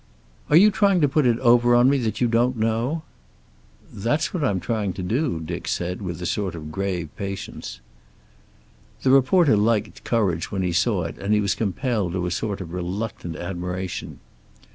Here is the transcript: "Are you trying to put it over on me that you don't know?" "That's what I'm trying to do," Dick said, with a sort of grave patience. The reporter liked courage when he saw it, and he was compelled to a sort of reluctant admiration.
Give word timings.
"Are 0.49 0.55
you 0.55 0.71
trying 0.71 0.99
to 1.01 1.07
put 1.07 1.27
it 1.27 1.37
over 1.41 1.75
on 1.75 1.87
me 1.87 1.99
that 1.99 2.19
you 2.19 2.27
don't 2.27 2.57
know?" 2.57 3.03
"That's 3.93 4.33
what 4.33 4.43
I'm 4.43 4.59
trying 4.59 4.93
to 4.93 5.03
do," 5.03 5.39
Dick 5.39 5.67
said, 5.67 6.01
with 6.01 6.19
a 6.23 6.25
sort 6.25 6.55
of 6.55 6.71
grave 6.71 7.15
patience. 7.15 7.81
The 9.03 9.11
reporter 9.11 9.55
liked 9.55 10.03
courage 10.03 10.51
when 10.51 10.63
he 10.63 10.71
saw 10.73 11.03
it, 11.03 11.19
and 11.19 11.35
he 11.35 11.39
was 11.39 11.53
compelled 11.53 12.13
to 12.13 12.25
a 12.25 12.31
sort 12.31 12.61
of 12.61 12.73
reluctant 12.73 13.35
admiration. 13.35 14.19